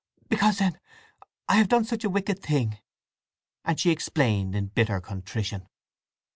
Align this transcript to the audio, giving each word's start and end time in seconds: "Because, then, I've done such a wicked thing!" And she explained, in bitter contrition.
"Because, 0.29 0.57
then, 0.57 0.79
I've 1.47 1.67
done 1.67 1.85
such 1.85 2.03
a 2.03 2.09
wicked 2.09 2.39
thing!" 2.39 2.79
And 3.63 3.79
she 3.79 3.91
explained, 3.91 4.55
in 4.55 4.65
bitter 4.69 4.99
contrition. 4.99 5.67